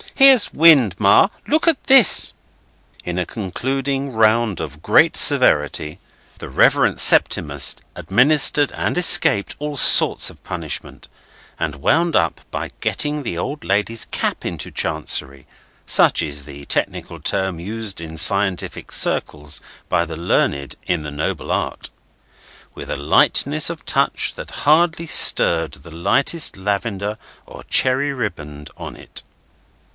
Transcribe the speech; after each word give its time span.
Here's 0.15 0.53
wind, 0.53 0.95
Ma. 0.99 1.29
Look 1.47 1.67
at 1.67 1.83
this!" 1.85 2.33
In 3.03 3.19
a 3.19 3.25
concluding 3.25 4.13
round 4.13 4.59
of 4.59 4.81
great 4.81 5.15
severity, 5.17 5.99
the 6.39 6.49
Reverend 6.49 6.99
Septimus 6.99 7.75
administered 7.95 8.71
and 8.73 8.97
escaped 8.97 9.55
all 9.59 9.77
sorts 9.77 10.29
of 10.31 10.43
punishment, 10.43 11.07
and 11.59 11.75
wound 11.77 12.15
up 12.15 12.41
by 12.49 12.69
getting 12.81 13.21
the 13.21 13.37
old 13.37 13.63
lady's 13.63 14.05
cap 14.05 14.43
into 14.45 14.71
Chancery—such 14.71 16.21
is 16.23 16.45
the 16.45 16.65
technical 16.65 17.19
term 17.19 17.59
used 17.59 17.99
in 17.99 18.17
scientific 18.17 18.91
circles 18.91 19.59
by 19.89 20.05
the 20.05 20.17
learned 20.17 20.75
in 20.85 21.01
the 21.03 21.11
Noble 21.11 21.51
Art—with 21.51 22.89
a 22.89 22.95
lightness 22.95 23.69
of 23.69 23.85
touch 23.85 24.33
that 24.35 24.51
hardly 24.65 25.07
stirred 25.07 25.73
the 25.73 25.91
lightest 25.91 26.57
lavender 26.57 27.17
or 27.45 27.63
cherry 27.65 28.13
riband 28.13 28.69
on 28.77 28.95
it. 28.95 29.23